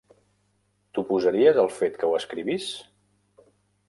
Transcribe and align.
T'oposaries 0.97 1.59
al 1.63 1.69
fet 1.75 1.99
que 1.99 2.09
ho 2.09 2.15
escrivís? 2.21 2.65